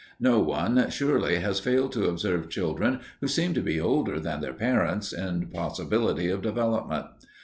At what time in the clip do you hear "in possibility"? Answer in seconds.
5.13-6.27